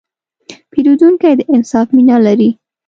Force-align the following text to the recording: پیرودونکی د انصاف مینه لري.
پیرودونکی 0.71 1.33
د 1.37 1.41
انصاف 1.53 1.87
مینه 1.95 2.17
لري. 2.25 2.49